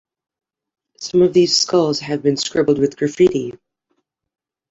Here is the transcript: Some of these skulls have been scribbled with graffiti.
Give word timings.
Some 0.97 1.21
of 1.21 1.31
these 1.31 1.55
skulls 1.55 1.99
have 1.99 2.23
been 2.23 2.35
scribbled 2.35 2.79
with 2.79 2.97
graffiti. 2.97 3.53